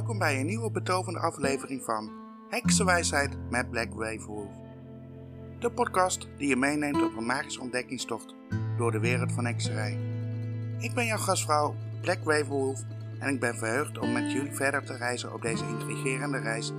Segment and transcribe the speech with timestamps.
[0.00, 2.10] Welkom bij een nieuwe betovende aflevering van
[2.48, 3.92] Heksenwijsheid met Black
[4.26, 4.50] Wolf.
[5.58, 8.34] De podcast die je meeneemt op een magische ontdekkingstocht
[8.76, 9.98] door de wereld van hekserij.
[10.78, 12.80] Ik ben jouw gastvrouw Black Wolf
[13.18, 16.72] en ik ben verheugd om met jullie verder te reizen op deze intrigerende reis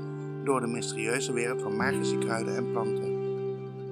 [0.43, 3.18] door de mysterieuze wereld van magische kruiden en planten.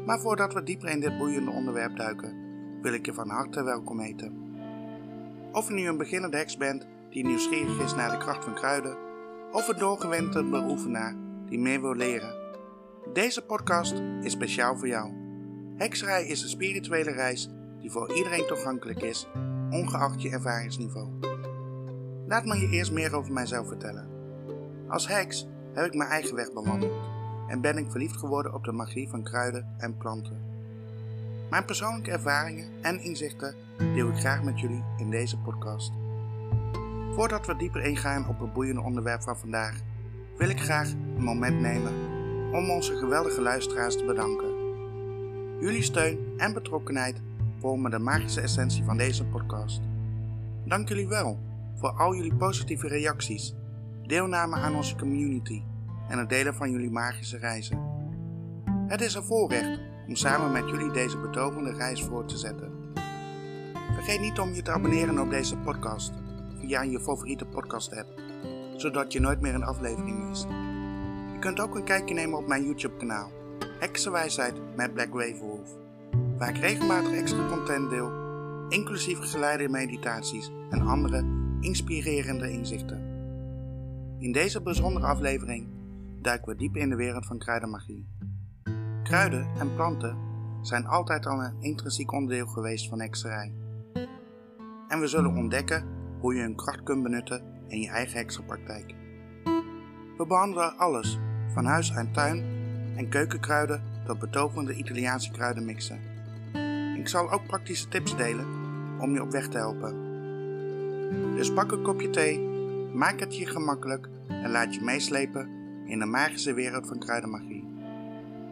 [0.06, 2.34] Maar voordat we dieper in dit boeiende onderwerp duiken,
[2.82, 4.38] wil ik je van harte welkom heten.
[5.52, 9.09] Of je nu een beginnende heks bent die nieuwsgierig is naar de kracht van kruiden,
[9.52, 12.36] of een doorgewente beoefenaar die meer wil leren.
[13.14, 15.14] Deze podcast is speciaal voor jou.
[15.78, 17.50] Hekserij is een spirituele reis
[17.80, 19.28] die voor iedereen toegankelijk is,
[19.70, 21.10] ongeacht je ervaringsniveau.
[22.28, 24.10] Laat me je eerst meer over mijzelf vertellen.
[24.88, 27.08] Als heks heb ik mijn eigen weg bewandeld
[27.48, 30.48] en ben ik verliefd geworden op de magie van kruiden en planten.
[31.50, 35.92] Mijn persoonlijke ervaringen en inzichten deel ik graag met jullie in deze podcast.
[37.16, 39.80] Voordat we dieper ingaan op het boeiende onderwerp van vandaag,
[40.38, 41.94] wil ik graag een moment nemen
[42.52, 44.48] om onze geweldige luisteraars te bedanken.
[45.60, 47.22] Jullie steun en betrokkenheid
[47.60, 49.82] vormen de magische essentie van deze podcast.
[50.66, 51.40] Dank jullie wel
[51.76, 53.56] voor al jullie positieve reacties,
[54.06, 55.62] deelname aan onze community
[56.08, 57.80] en het delen van jullie magische reizen.
[58.88, 62.72] Het is een voorrecht om samen met jullie deze betovende reis voor te zetten.
[63.94, 66.14] Vergeet niet om je te abonneren op deze podcast
[66.70, 68.22] via je favoriete podcast app,
[68.76, 70.48] zodat je nooit meer een aflevering mist.
[71.34, 73.32] Je kunt ook een kijkje nemen op mijn YouTube kanaal,
[73.80, 75.10] Heksenwijsheid met Black
[75.40, 75.70] Wolf,
[76.38, 78.12] waar ik regelmatig extra content deel,
[78.68, 81.26] inclusief geleide meditaties en andere
[81.60, 82.98] inspirerende inzichten.
[84.20, 85.68] In deze bijzondere aflevering
[86.22, 88.08] duiken we diep in de wereld van kruidenmagie.
[89.04, 90.18] Kruiden en planten
[90.62, 93.54] zijn altijd al een intrinsiek onderdeel geweest van hekserij.
[94.88, 98.96] En we zullen ontdekken hoe je hun kracht kunt benutten in je eigen heksenpraktijk.
[100.18, 101.20] We behandelen alles,
[101.54, 102.44] van huis en tuin
[102.96, 106.00] en keukenkruiden tot betoverde Italiaanse kruidenmixen.
[106.98, 108.46] Ik zal ook praktische tips delen
[109.00, 110.08] om je op weg te helpen.
[111.36, 112.40] Dus pak een kopje thee,
[112.94, 115.50] maak het je gemakkelijk en laat je meeslepen
[115.86, 117.68] in de magische wereld van kruidenmagie.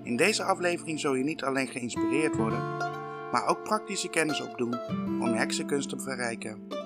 [0.03, 2.78] In deze aflevering zul je niet alleen geïnspireerd worden,
[3.31, 4.79] maar ook praktische kennis opdoen
[5.22, 6.76] om je heksenkunst te verrijken.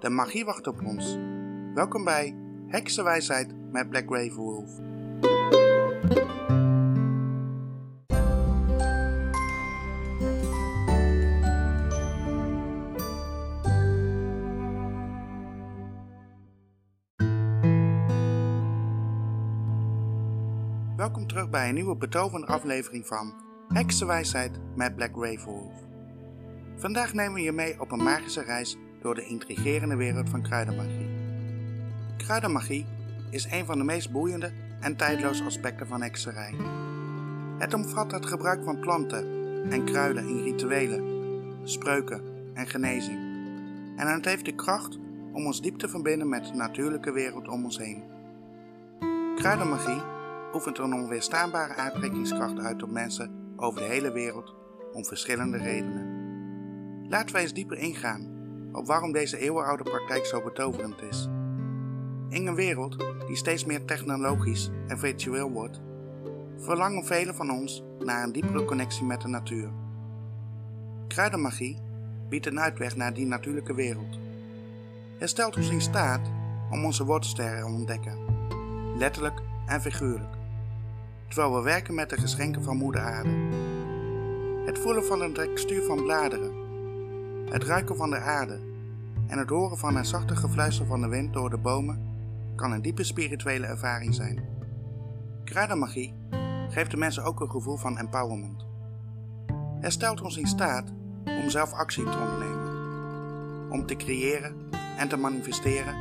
[0.00, 1.18] De magie wacht op ons.
[1.74, 4.70] Welkom bij Heksenwijsheid met Black Wolf.
[20.96, 23.34] Welkom terug bij een nieuwe betovende aflevering van
[23.68, 25.72] Heksenwijsheid met Black Wolf.
[26.76, 31.08] Vandaag nemen we je mee op een magische reis door de intrigerende wereld van kruidenmagie.
[32.16, 32.86] Kruidenmagie
[33.30, 36.54] is een van de meest boeiende en tijdloze aspecten van hekserij.
[37.58, 39.24] Het omvat het gebruik van planten
[39.70, 41.04] en kruiden in rituelen,
[41.62, 42.22] spreuken
[42.54, 43.18] en genezing.
[43.96, 44.98] En het heeft de kracht
[45.32, 48.02] om ons diep te verbinden met de natuurlijke wereld om ons heen.
[49.36, 50.02] Kruidenmagie
[50.54, 54.54] oefent een onweerstaanbare aantrekkingskracht uit op mensen over de hele wereld
[54.92, 56.18] om verschillende redenen.
[57.08, 58.39] Laten we eens dieper ingaan
[58.72, 61.28] op waarom deze eeuwenoude praktijk zo betoverend is.
[62.28, 65.80] In een wereld die steeds meer technologisch en virtueel wordt,
[66.56, 69.70] verlangen velen van ons naar een diepere connectie met de natuur.
[71.06, 71.78] Kruidenmagie
[72.28, 74.18] biedt een uitweg naar die natuurlijke wereld.
[75.18, 76.30] Het stelt ons in staat
[76.70, 78.18] om onze wortelsterren te ontdekken,
[78.96, 80.34] letterlijk en figuurlijk,
[81.28, 83.30] terwijl we werken met de geschenken van Moeder Aarde.
[84.64, 86.59] Het voelen van de textuur van bladeren
[87.50, 88.60] het ruiken van de aarde
[89.26, 92.08] en het horen van het zachte gefluister van de wind door de bomen
[92.56, 94.48] kan een diepe spirituele ervaring zijn.
[95.44, 96.14] Kruidenmagie
[96.68, 98.64] geeft de mensen ook een gevoel van empowerment.
[99.80, 100.92] Het stelt ons in staat
[101.24, 104.54] om zelf actie te ondernemen, om te creëren
[104.98, 105.94] en te manifesteren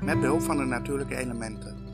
[0.00, 1.88] met behulp van de natuurlijke elementen.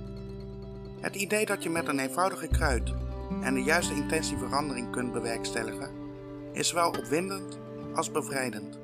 [1.00, 2.94] Het idee dat je met een eenvoudige kruid
[3.42, 5.90] en de juiste intentie verandering kunt bewerkstelligen,
[6.52, 7.58] is zowel opwindend
[7.94, 8.78] als bevrijdend.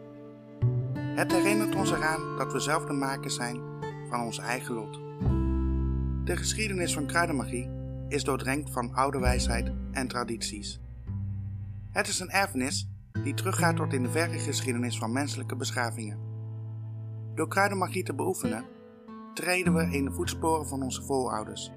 [1.14, 3.60] Het herinnert ons eraan dat we zelf de makers zijn
[4.08, 5.00] van ons eigen lot.
[6.26, 7.70] De geschiedenis van kruidenmagie
[8.08, 10.80] is doordrenkt van oude wijsheid en tradities.
[11.90, 12.88] Het is een erfenis
[13.22, 16.18] die teruggaat tot in de verre geschiedenis van menselijke beschavingen.
[17.34, 18.64] Door kruidenmagie te beoefenen,
[19.34, 21.72] treden we in de voetsporen van onze voorouders.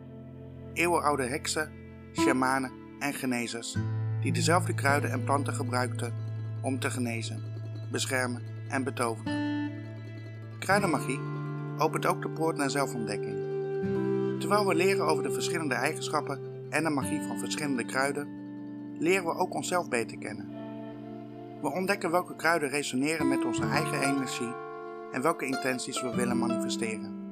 [0.73, 1.71] Eeuwenoude heksen,
[2.13, 3.77] shamanen en genezers,
[4.21, 6.13] die dezelfde kruiden en planten gebruikten
[6.61, 7.43] om te genezen,
[7.91, 9.71] beschermen en betoveren.
[10.59, 11.19] Kruidenmagie
[11.77, 13.35] opent ook de poort naar zelfontdekking.
[14.39, 16.39] Terwijl we leren over de verschillende eigenschappen
[16.69, 18.27] en de magie van verschillende kruiden,
[18.99, 20.49] leren we ook onszelf beter kennen.
[21.61, 24.53] We ontdekken welke kruiden resoneren met onze eigen energie
[25.11, 27.23] en welke intenties we willen manifesteren.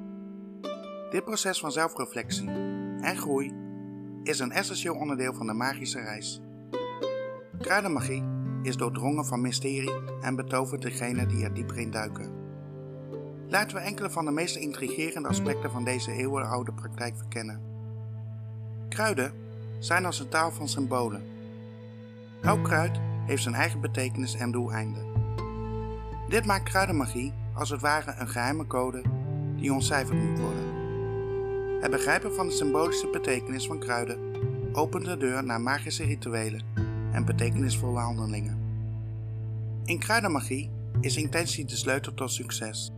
[1.10, 2.48] Dit proces van zelfreflectie
[3.00, 3.52] en groei
[4.22, 6.40] is een essentieel onderdeel van de magische reis.
[7.58, 8.24] Kruidenmagie
[8.64, 12.30] is doordrongen van mysterie en betovert degene die er dieper in duiken.
[13.48, 17.60] Laten we enkele van de meest intrigerende aspecten van deze eeuwenoude praktijk verkennen.
[18.88, 19.32] Kruiden
[19.78, 21.22] zijn als een taal van symbolen.
[22.42, 25.00] Elk kruid heeft zijn eigen betekenis en doeleinde.
[26.28, 29.02] Dit maakt kruidenmagie als het ware een geheime code
[29.56, 30.72] die ontcijferd moet worden.
[31.80, 34.18] Het begrijpen van de symbolische betekenis van kruiden
[34.72, 38.58] opent de deur naar magische rituelen en betekenisvolle handelingen.
[39.84, 40.70] In kruidenmagie
[41.00, 42.92] is intentie de sleutel tot succes.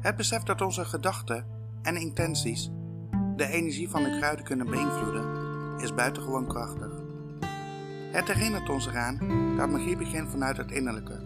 [0.00, 1.46] Het besef dat onze gedachten
[1.82, 2.70] en intenties
[3.36, 5.24] de energie van de kruiden kunnen beïnvloeden,
[5.78, 6.90] is buitengewoon krachtig.
[8.12, 9.18] Het herinnert ons eraan
[9.56, 11.20] dat magie begint vanuit het innerlijke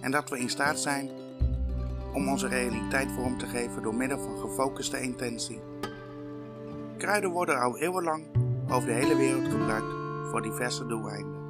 [0.00, 1.10] en dat we in staat zijn
[2.12, 5.60] om onze realiteit vorm te geven door middel van gefocuste intentie.
[6.96, 8.24] Kruiden worden al eeuwenlang
[8.68, 10.01] over de hele wereld gebruikt
[10.40, 11.40] diverse doeleinden.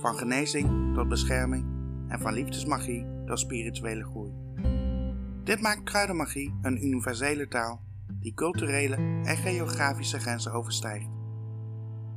[0.00, 1.64] Van genezing tot bescherming
[2.08, 4.32] en van liefdesmagie tot spirituele groei.
[5.44, 7.80] Dit maakt kruidenmagie een universele taal
[8.20, 11.08] die culturele en geografische grenzen overstijgt.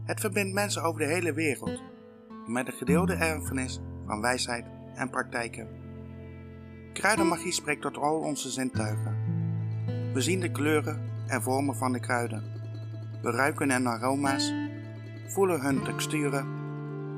[0.03, 1.81] Het verbindt mensen over de hele wereld
[2.45, 5.67] met een gedeelde erfenis van wijsheid en praktijken.
[6.93, 9.17] Kruidenmagie spreekt tot al onze zintuigen.
[10.13, 12.43] We zien de kleuren en vormen van de kruiden.
[13.21, 14.53] We ruiken hun aroma's,
[15.31, 16.47] voelen hun texturen,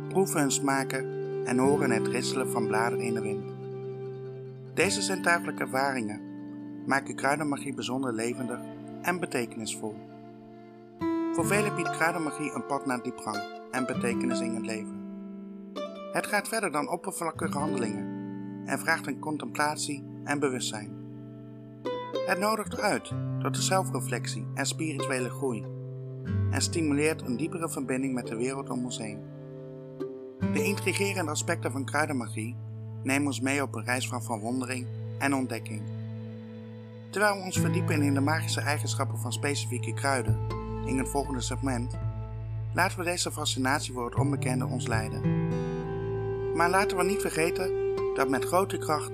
[0.09, 1.05] proeven hun smaken
[1.45, 3.51] en horen het ritselen van bladeren in de wind.
[4.73, 6.21] Deze zintuigelijke ervaringen
[6.85, 8.59] maken kruidenmagie bijzonder levendig
[9.01, 9.95] en betekenisvol.
[11.31, 15.01] Voor velen biedt kruidenmagie een pad naar diepgang en betekenis in het leven.
[16.11, 18.07] Het gaat verder dan oppervlakkige handelingen
[18.65, 20.91] en vraagt een contemplatie en bewustzijn.
[22.25, 25.65] Het nodigt uit tot de zelfreflectie en spirituele groei
[26.53, 29.19] en stimuleert een diepere verbinding met de wereld om ons heen.
[30.39, 32.55] De intrigerende aspecten van kruidenmagie
[33.03, 34.87] nemen ons mee op een reis van verwondering
[35.19, 35.81] en ontdekking.
[37.09, 40.37] Terwijl we ons verdiepen in de magische eigenschappen van specifieke kruiden
[40.85, 41.97] in het volgende segment,
[42.73, 45.47] laten we deze fascinatie voor het onbekende ons leiden.
[46.55, 47.71] Maar laten we niet vergeten
[48.15, 49.11] dat met grote kracht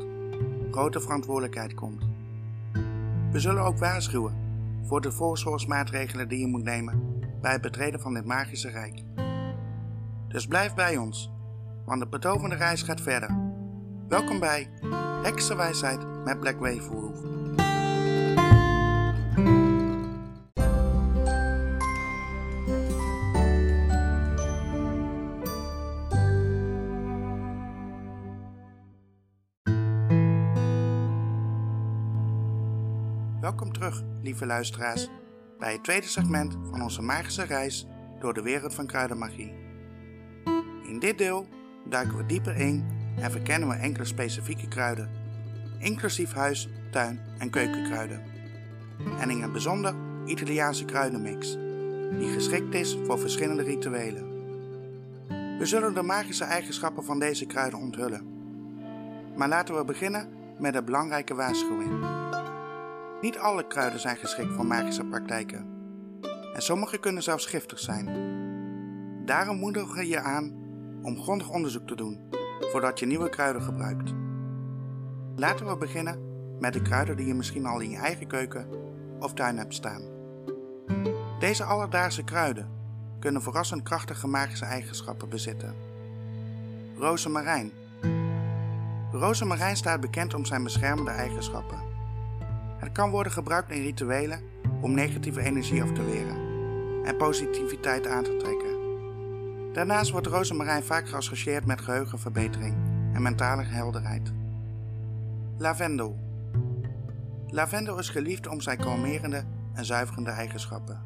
[0.72, 2.08] grote verantwoordelijkheid komt.
[3.32, 4.34] We zullen ook waarschuwen
[4.84, 7.10] voor de voorzorgsmaatregelen die je moet nemen
[7.42, 9.04] bij het betreden van dit magische rijk.
[10.28, 11.32] Dus blijf bij ons,
[11.86, 13.30] want de betovende reis gaat verder.
[14.08, 14.70] Welkom bij
[15.24, 17.28] Heksenwijsheid met Black Wolf.
[33.42, 35.10] Welkom terug, lieve luisteraars,
[35.60, 37.88] bij het tweede segment van onze magische reis
[38.20, 39.54] door de wereld van kruidenmagie.
[40.84, 41.48] In dit deel
[41.86, 42.86] duiken we dieper in
[43.20, 45.10] en verkennen we enkele specifieke kruiden,
[45.80, 48.24] inclusief huis, tuin en keukenkruiden.
[49.20, 51.58] En in een bijzonder Italiaanse kruidenmix,
[52.20, 54.28] die geschikt is voor verschillende rituelen.
[55.58, 58.28] We zullen de magische eigenschappen van deze kruiden onthullen.
[59.36, 62.19] Maar laten we beginnen met een belangrijke waarschuwing.
[63.22, 65.68] Niet alle kruiden zijn geschikt voor magische praktijken.
[66.54, 68.06] En sommige kunnen zelfs giftig zijn.
[69.26, 70.54] Daarom moedigen we je aan
[71.02, 72.20] om grondig onderzoek te doen
[72.60, 74.14] voordat je nieuwe kruiden gebruikt.
[75.36, 76.20] Laten we beginnen
[76.60, 78.68] met de kruiden die je misschien al in je eigen keuken
[79.20, 80.02] of tuin hebt staan.
[81.40, 82.70] Deze alledaagse kruiden
[83.20, 85.76] kunnen verrassend krachtige magische eigenschappen bezitten.
[86.98, 87.72] Rozemarijn.
[89.12, 91.89] Rozemarijn staat bekend om zijn beschermende eigenschappen.
[92.80, 94.42] Het kan worden gebruikt in rituelen
[94.82, 96.38] om negatieve energie af te weren
[97.06, 98.78] en positiviteit aan te trekken.
[99.74, 102.76] Daarnaast wordt rozemarijn vaak geassocieerd met geheugenverbetering
[103.14, 104.32] en mentale helderheid.
[105.58, 106.20] Lavendel.
[107.48, 109.44] Lavendel is geliefd om zijn kalmerende
[109.74, 111.02] en zuiverende eigenschappen.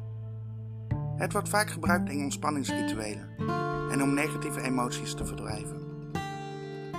[1.16, 3.28] Het wordt vaak gebruikt in ontspanningsrituelen
[3.90, 5.82] en om negatieve emoties te verdrijven.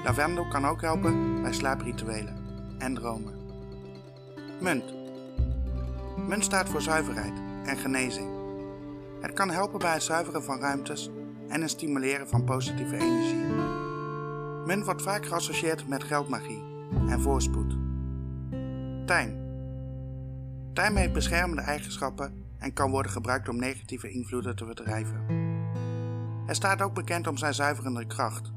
[0.04, 2.38] Lavendel kan ook helpen bij slaaprituelen
[2.78, 3.35] en dromen.
[4.60, 4.94] Munt.
[6.28, 7.34] Munt staat voor zuiverheid
[7.66, 8.30] en genezing.
[9.22, 11.10] Het kan helpen bij het zuiveren van ruimtes
[11.48, 13.46] en het stimuleren van positieve energie.
[14.66, 16.64] Munt wordt vaak geassocieerd met geldmagie
[17.08, 17.78] en voorspoed.
[19.06, 19.44] Tijn.
[20.74, 25.26] Tijm heeft beschermende eigenschappen en kan worden gebruikt om negatieve invloeden te verdrijven.
[26.46, 28.52] Hij staat ook bekend om zijn zuiverende kracht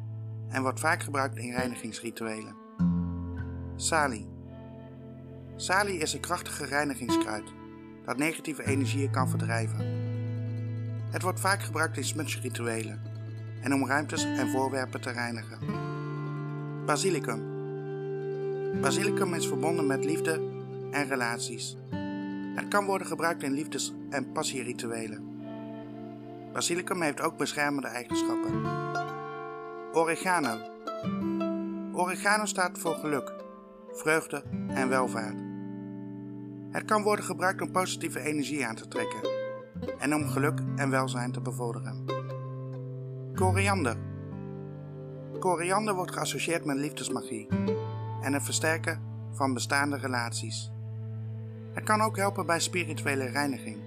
[0.48, 2.56] en wordt vaak gebruikt in reinigingsrituelen.
[3.76, 4.37] Sali.
[5.60, 7.44] Sali is een krachtige reinigingskruid
[8.04, 9.78] dat negatieve energieën kan verdrijven.
[11.10, 13.02] Het wordt vaak gebruikt in smudgerituelen
[13.62, 15.58] en om ruimtes en voorwerpen te reinigen.
[16.86, 17.42] Basilicum.
[18.80, 20.40] Basilicum is verbonden met liefde
[20.90, 21.76] en relaties.
[22.54, 25.40] Het kan worden gebruikt in liefdes- en passierituelen.
[26.52, 28.62] Basilicum heeft ook beschermende eigenschappen.
[29.92, 30.58] Oregano.
[31.92, 33.32] Oregano staat voor geluk,
[33.92, 35.47] vreugde en welvaart.
[36.70, 39.30] Het kan worden gebruikt om positieve energie aan te trekken
[39.98, 42.04] en om geluk en welzijn te bevorderen.
[43.34, 43.96] Koriander.
[45.38, 47.48] Koriander wordt geassocieerd met liefdesmagie
[48.22, 49.00] en het versterken
[49.32, 50.72] van bestaande relaties.
[51.72, 53.78] Het kan ook helpen bij spirituele reiniging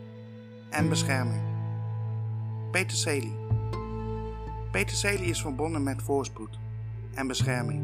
[0.69, 1.41] en bescherming.
[2.71, 3.35] Peterselie.
[4.71, 6.59] Peterselie is verbonden met voorspoed
[7.13, 7.83] en bescherming.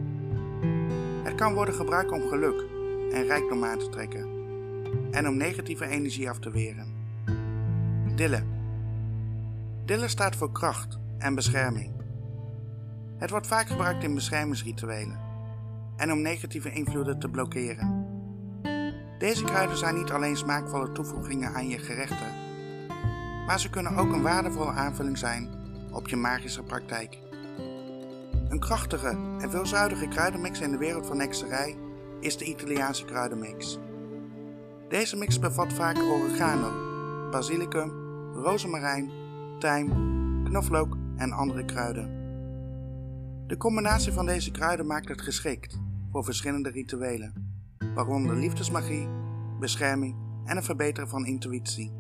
[1.24, 2.66] Het kan worden gebruikt om geluk
[3.12, 4.37] en rijkdom aan te trekken
[5.12, 6.94] en om negatieve energie af te weren.
[8.16, 8.44] Dille.
[9.86, 11.92] Dille staat voor kracht en bescherming.
[13.18, 15.20] Het wordt vaak gebruikt in beschermingsrituelen
[15.98, 18.06] en om negatieve invloeden te blokkeren.
[19.20, 22.34] Deze kruiden zijn niet alleen smaakvolle toevoegingen aan je gerechten,
[23.46, 25.50] maar ze kunnen ook een waardevolle aanvulling zijn
[25.92, 27.18] op je magische praktijk.
[28.50, 31.76] Een krachtige en veelzijdige kruidenmix in de wereld van hekserij
[32.20, 33.80] is de Italiaanse kruidenmix.
[34.88, 36.72] Deze mix bevat vaak oregano,
[37.32, 37.92] basilicum,
[38.34, 39.12] rozemarijn,
[39.60, 39.90] tijm,
[40.44, 42.16] knoflook en andere kruiden.
[43.48, 45.80] De combinatie van deze kruiden maakt het geschikt
[46.12, 47.34] voor verschillende rituelen,
[47.94, 49.08] waaronder liefdesmagie,
[49.60, 50.16] bescherming
[50.46, 51.92] en het verbeteren van intuïtie.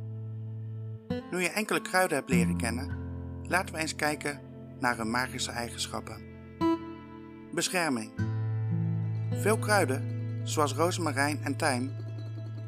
[1.31, 2.97] Nu je enkele kruiden hebt leren kennen,
[3.43, 4.39] laten we eens kijken
[4.79, 6.21] naar hun magische eigenschappen.
[7.53, 8.11] Bescherming.
[9.31, 10.03] Veel kruiden,
[10.43, 11.91] zoals rozemarijn en tijm,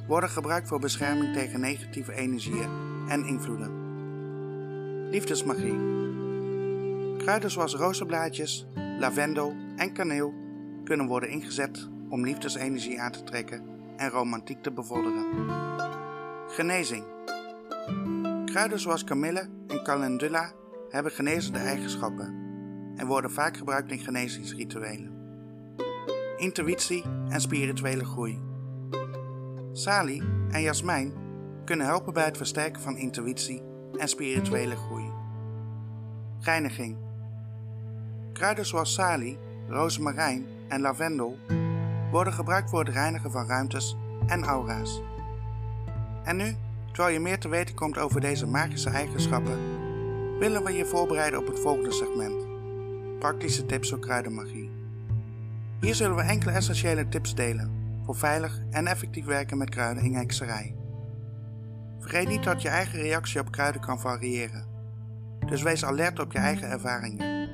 [0.09, 2.69] worden gebruikt voor bescherming tegen negatieve energieën
[3.07, 3.71] en invloeden.
[5.09, 5.77] Liefdesmagie.
[7.17, 8.67] Kruiden zoals rozenblaadjes,
[8.99, 10.33] lavendel en kaneel
[10.83, 13.63] kunnen worden ingezet om liefdesenergie aan te trekken
[13.97, 15.25] en romantiek te bevorderen.
[16.47, 17.03] Genezing.
[18.45, 20.51] Kruiden zoals kamille en calendula
[20.89, 22.37] hebben genezende eigenschappen
[22.95, 25.17] en worden vaak gebruikt in genezingsrituelen.
[26.37, 28.48] Intuïtie en spirituele groei.
[29.79, 31.13] Sali en jasmijn
[31.65, 33.61] kunnen helpen bij het versterken van intuïtie
[33.97, 35.11] en spirituele groei.
[36.39, 36.97] Reiniging.
[38.33, 41.37] Kruiden zoals sali, rozemarijn en lavendel
[42.11, 45.01] worden gebruikt voor het reinigen van ruimtes en aura's.
[46.23, 46.55] En nu,
[46.91, 49.59] terwijl je meer te weten komt over deze magische eigenschappen,
[50.39, 52.47] willen we je voorbereiden op het volgende segment:
[53.19, 54.71] praktische tips voor kruidenmagie.
[55.79, 57.78] Hier zullen we enkele essentiële tips delen
[58.09, 60.75] voor veilig en effectief werken met kruiden in hekserij.
[61.99, 64.67] Vergeet niet dat je eigen reactie op kruiden kan variëren,
[65.45, 67.49] dus wees alert op je eigen ervaringen.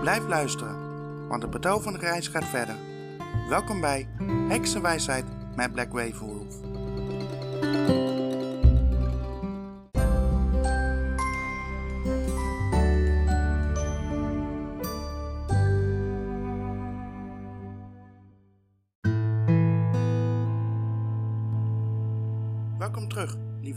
[0.00, 2.76] Blijf luisteren, want de betovende reis gaat verder.
[3.48, 4.08] Welkom bij
[4.48, 5.24] Heksenwijsheid
[5.56, 6.24] met Black Wave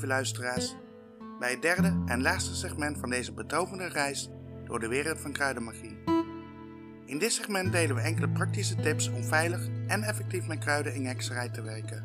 [0.07, 0.75] luisteraars,
[1.39, 4.29] bij het derde en laatste segment van deze betovende reis
[4.65, 5.97] door de wereld van kruidenmagie.
[7.05, 11.05] In dit segment delen we enkele praktische tips om veilig en effectief met kruiden in
[11.05, 12.03] hekserij te werken.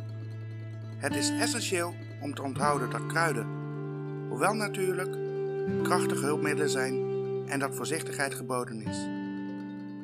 [0.97, 3.47] Het is essentieel om te onthouden dat kruiden,
[4.29, 5.17] hoewel natuurlijk,
[5.83, 6.95] krachtige hulpmiddelen zijn
[7.47, 8.97] en dat voorzichtigheid geboden is.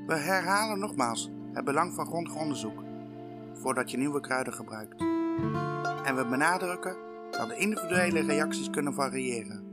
[0.07, 2.83] We herhalen nogmaals het belang van grondig onderzoek
[3.53, 5.01] voordat je nieuwe kruiden gebruikt.
[6.05, 9.73] En we benadrukken dat de individuele reacties kunnen variëren.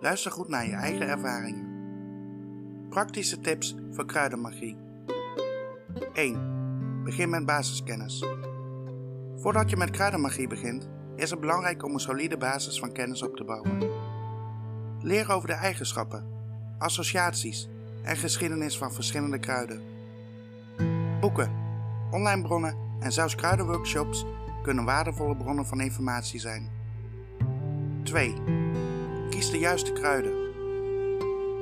[0.00, 1.70] Luister goed naar je eigen ervaringen.
[2.88, 4.76] Praktische tips voor kruidenmagie.
[6.12, 7.04] 1.
[7.04, 8.24] Begin met basiskennis.
[9.36, 13.36] Voordat je met kruidenmagie begint, is het belangrijk om een solide basis van kennis op
[13.36, 13.90] te bouwen.
[15.00, 16.26] Leer over de eigenschappen,
[16.78, 17.68] associaties
[18.02, 19.82] en geschiedenis van verschillende kruiden.
[21.20, 21.50] Boeken,
[22.10, 24.24] online bronnen en zelfs kruidenworkshops
[24.62, 26.70] kunnen waardevolle bronnen van informatie zijn.
[28.02, 28.34] 2.
[29.30, 30.32] Kies de juiste kruiden.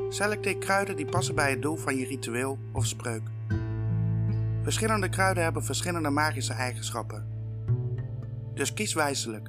[0.09, 3.23] Selecteer kruiden die passen bij het doel van je ritueel of spreuk.
[4.63, 7.29] Verschillende kruiden hebben verschillende magische eigenschappen.
[8.55, 9.49] dus kies wijselijk.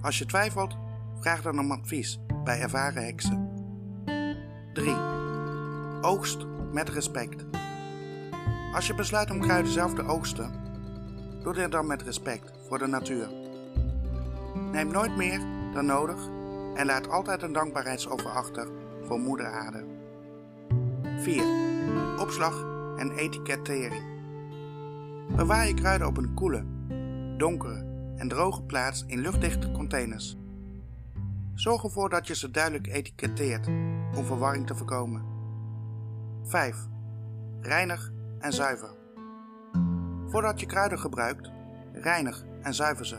[0.00, 0.76] Als je twijfelt,
[1.20, 3.48] vraag dan om advies bij ervaren heksen.
[4.72, 4.96] 3.
[6.00, 7.44] Oogst met respect.
[8.74, 10.59] Als je besluit om kruiden zelf te oogsten,
[11.42, 13.28] doe dit dan met respect voor de natuur.
[14.72, 15.40] Neem nooit meer
[15.72, 16.28] dan nodig
[16.74, 18.68] en laat altijd een dankbaarheidsoffer achter
[19.02, 19.84] voor moeder aarde.
[21.18, 21.44] 4.
[22.18, 22.66] Opslag
[22.96, 24.02] en etikettering.
[25.36, 26.64] Bewaar je kruiden op een koele,
[27.36, 27.84] donkere
[28.16, 30.36] en droge plaats in luchtdichte containers.
[31.54, 33.66] Zorg ervoor dat je ze duidelijk etiketteert
[34.16, 35.24] om verwarring te voorkomen.
[36.42, 36.76] 5.
[37.60, 38.99] Reinig en zuiver.
[40.30, 41.50] Voordat je kruiden gebruikt,
[41.92, 43.16] reinig en zuiver ze.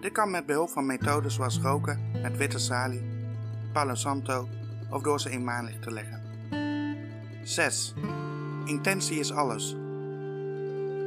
[0.00, 3.02] Dit kan met behulp van methoden zoals roken met witte salie,
[3.72, 4.48] palo santo
[4.90, 6.22] of door ze in maanlicht te leggen.
[7.42, 7.94] 6.
[8.64, 9.76] Intentie is alles.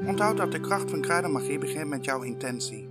[0.05, 2.89] Onthoud dat de kracht van kruidenmagie begint met jouw intentie.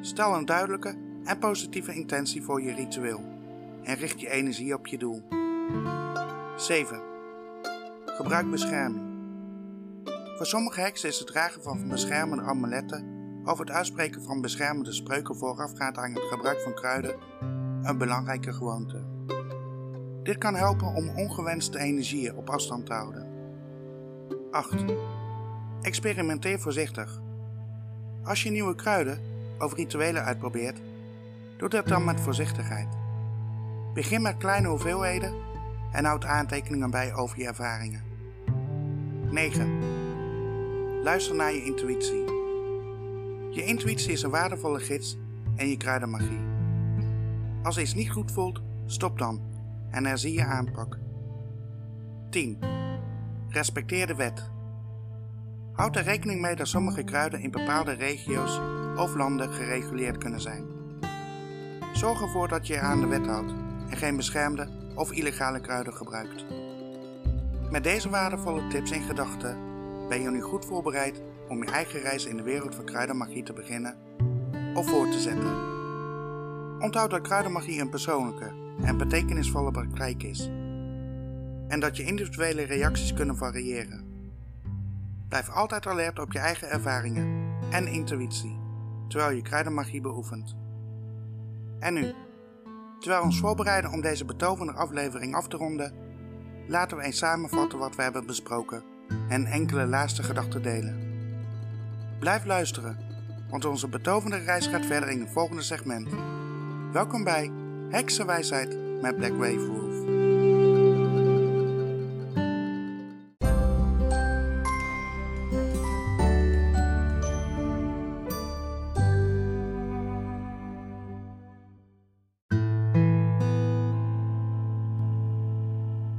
[0.00, 0.94] Stel een duidelijke
[1.24, 3.24] en positieve intentie voor je ritueel
[3.82, 5.22] en richt je energie op je doel.
[6.56, 7.00] 7.
[8.04, 9.05] Gebruik bescherming.
[10.36, 13.06] Voor sommige heksen is het dragen van beschermende amuletten
[13.44, 17.16] of het uitspreken van beschermende spreuken voorafgaand aan het gebruik van kruiden
[17.82, 19.04] een belangrijke gewoonte.
[20.22, 23.26] Dit kan helpen om ongewenste energieën op afstand te houden.
[24.50, 24.84] 8.
[25.82, 27.20] Experimenteer voorzichtig.
[28.24, 29.20] Als je nieuwe kruiden
[29.58, 30.80] of rituelen uitprobeert,
[31.56, 32.88] doe dat dan met voorzichtigheid.
[33.94, 35.34] Begin met kleine hoeveelheden
[35.92, 38.02] en houd aantekeningen bij over je ervaringen.
[39.30, 40.04] 9.
[41.06, 42.24] Luister naar je intuïtie.
[43.50, 45.18] Je intuïtie is een waardevolle gids
[45.56, 46.40] en je kruidenmagie.
[47.62, 49.40] Als iets niet goed voelt, stop dan
[49.90, 50.98] en herzie je aanpak.
[52.30, 52.58] 10.
[53.48, 54.50] Respecteer de wet.
[55.72, 58.60] Houd er rekening mee dat sommige kruiden in bepaalde regio's
[58.96, 60.66] of landen gereguleerd kunnen zijn.
[61.92, 63.52] Zorg ervoor dat je je aan de wet houdt
[63.90, 66.44] en geen beschermde of illegale kruiden gebruikt.
[67.70, 69.74] Met deze waardevolle tips in gedachten
[70.08, 73.52] ben je nu goed voorbereid om je eigen reis in de wereld van kruidenmagie te
[73.52, 73.96] beginnen
[74.74, 75.74] of voor te zetten.
[76.80, 80.50] Onthoud dat kruidenmagie een persoonlijke en betekenisvolle praktijk is
[81.68, 84.04] en dat je individuele reacties kunnen variëren.
[85.28, 88.58] Blijf altijd alert op je eigen ervaringen en intuïtie
[89.08, 90.56] terwijl je kruidenmagie beoefent.
[91.78, 92.12] En nu,
[92.98, 95.92] terwijl we ons voorbereiden om deze betovende aflevering af te ronden,
[96.68, 98.94] laten we eens samenvatten wat we hebben besproken
[99.28, 101.00] en enkele laatste gedachten delen.
[102.18, 102.96] Blijf luisteren,
[103.50, 106.08] want onze betovende reis gaat verder in het volgende segment.
[106.92, 107.50] Welkom bij
[107.90, 109.84] Heksenwijsheid met Black Wave Wolf.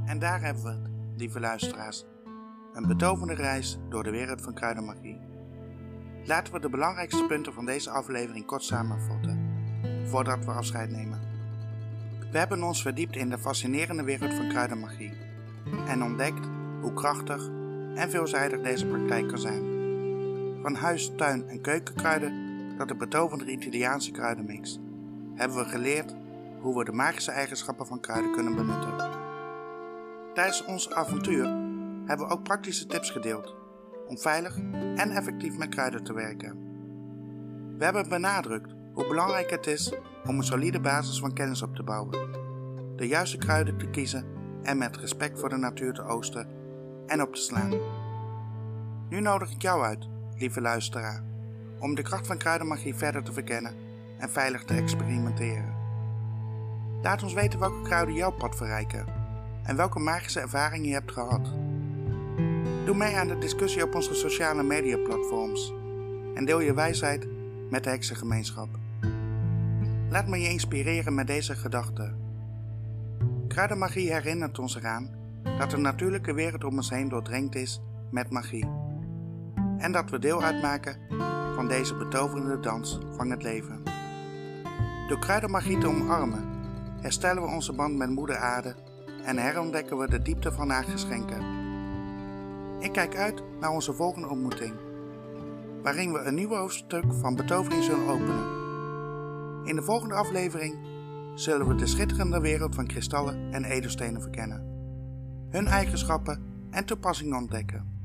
[0.06, 2.04] En daar hebben we het, lieve luisteraars.
[2.78, 5.20] Een betovende reis door de wereld van kruidenmagie.
[6.24, 9.50] Laten we de belangrijkste punten van deze aflevering kort samenvatten,
[10.04, 11.20] voordat we afscheid nemen.
[12.30, 15.12] We hebben ons verdiept in de fascinerende wereld van kruidenmagie
[15.86, 16.48] en ontdekt
[16.80, 17.48] hoe krachtig
[17.94, 19.62] en veelzijdig deze praktijk kan zijn.
[20.62, 22.32] Van huis, tuin en keukenkruiden
[22.78, 24.78] tot de betovende Italiaanse kruidenmix
[25.34, 26.14] hebben we geleerd
[26.60, 29.10] hoe we de magische eigenschappen van kruiden kunnen benutten.
[30.34, 31.67] Tijdens ons avontuur
[32.08, 33.54] hebben we ook praktische tips gedeeld
[34.06, 34.56] om veilig
[34.96, 36.66] en effectief met kruiden te werken.
[37.76, 39.92] We hebben benadrukt hoe belangrijk het is
[40.24, 42.18] om een solide basis van kennis op te bouwen,
[42.96, 44.24] de juiste kruiden te kiezen
[44.62, 46.48] en met respect voor de natuur te oosten
[47.06, 47.74] en op te slaan.
[49.08, 51.24] Nu nodig ik jou uit, lieve luisteraar,
[51.78, 53.74] om de kracht van kruidenmagie verder te verkennen
[54.18, 55.76] en veilig te experimenteren.
[57.02, 59.06] Laat ons weten welke kruiden jouw pad verrijken
[59.62, 61.67] en welke magische ervaringen je hebt gehad.
[62.88, 65.72] Doe mee aan de discussie op onze sociale media platforms
[66.34, 67.26] en deel je wijsheid
[67.70, 68.68] met de heksengemeenschap.
[70.10, 72.16] Laat me je inspireren met deze gedachten.
[73.48, 75.10] Kruidenmagie herinnert ons eraan
[75.58, 78.68] dat de natuurlijke wereld om ons heen doordrenkt is met magie.
[79.78, 80.96] En dat we deel uitmaken
[81.54, 83.82] van deze betoverende dans van het leven.
[85.08, 86.44] Door kruidenmagie te omarmen,
[87.00, 88.74] herstellen we onze band met Moeder Aarde
[89.24, 91.57] en herontdekken we de diepte van haar geschenken.
[92.78, 94.74] Ik kijk uit naar onze volgende ontmoeting,
[95.82, 98.56] waarin we een nieuw hoofdstuk van betovering zullen openen.
[99.64, 100.76] In de volgende aflevering
[101.34, 104.64] zullen we de schitterende wereld van kristallen en edelstenen verkennen,
[105.50, 107.96] hun eigenschappen en toepassingen ontdekken.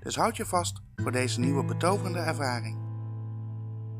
[0.00, 2.78] Dus houd je vast voor deze nieuwe betoverende ervaring.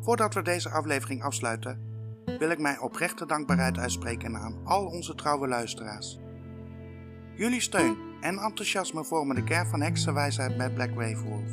[0.00, 1.80] Voordat we deze aflevering afsluiten,
[2.38, 6.18] wil ik mijn oprechte dankbaarheid uitspreken aan al onze trouwe luisteraars.
[7.34, 11.48] Jullie steun en enthousiasme vormen de kern van Heksenwijsheid met Black Wolf.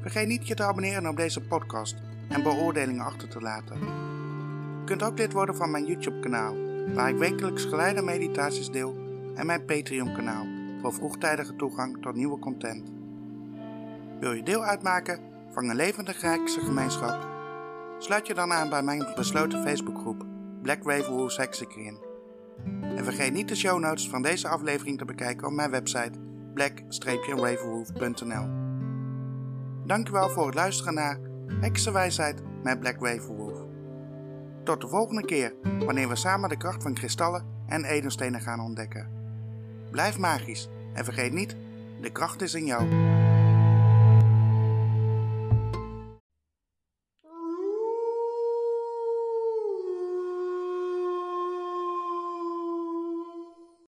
[0.00, 1.96] Vergeet niet je te abonneren op deze podcast
[2.28, 3.78] en beoordelingen achter te laten.
[3.80, 6.56] Je kunt ook lid worden van mijn YouTube kanaal,
[6.94, 8.96] waar ik wekelijks geleide meditaties deel
[9.34, 10.46] en mijn Patreon kanaal
[10.80, 12.92] voor vroegtijdige toegang tot nieuwe content.
[14.20, 15.20] Wil je deel uitmaken
[15.52, 17.28] van een levendige Hekse gemeenschap?
[17.98, 20.24] Sluit je dan aan bij mijn besloten Facebookgroep
[20.62, 22.03] Black Wolf Heksenkring.
[23.04, 26.18] En vergeet niet de show notes van deze aflevering te bekijken op mijn website
[26.54, 28.48] black-ravenwolf.nl
[29.86, 31.18] Dankjewel voor het luisteren naar
[31.60, 33.58] Heksenwijsheid met Black Ravenwolf.
[34.62, 39.08] Tot de volgende keer, wanneer we samen de kracht van kristallen en edelstenen gaan ontdekken.
[39.90, 41.56] Blijf magisch en vergeet niet,
[42.00, 43.13] de kracht is in jou.